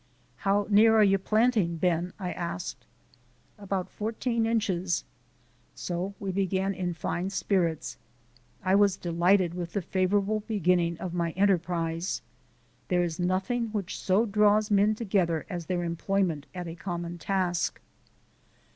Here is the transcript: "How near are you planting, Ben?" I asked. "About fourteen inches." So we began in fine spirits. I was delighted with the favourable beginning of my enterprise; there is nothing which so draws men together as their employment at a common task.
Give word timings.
"How 0.37 0.65
near 0.71 0.95
are 0.95 1.03
you 1.03 1.19
planting, 1.19 1.77
Ben?" 1.77 2.11
I 2.17 2.31
asked. 2.31 2.87
"About 3.59 3.87
fourteen 3.87 4.47
inches." 4.47 5.03
So 5.75 6.15
we 6.19 6.31
began 6.31 6.73
in 6.73 6.95
fine 6.95 7.29
spirits. 7.29 7.97
I 8.63 8.73
was 8.73 8.97
delighted 8.97 9.53
with 9.53 9.73
the 9.73 9.81
favourable 9.83 10.39
beginning 10.39 10.97
of 10.97 11.13
my 11.13 11.33
enterprise; 11.33 12.23
there 12.87 13.03
is 13.03 13.19
nothing 13.19 13.67
which 13.67 13.95
so 13.95 14.25
draws 14.25 14.71
men 14.71 14.95
together 14.95 15.45
as 15.51 15.67
their 15.67 15.83
employment 15.83 16.47
at 16.55 16.67
a 16.67 16.73
common 16.73 17.19
task. 17.19 17.79